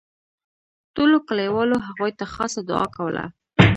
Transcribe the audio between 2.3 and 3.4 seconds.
خاصه دوعا کوله.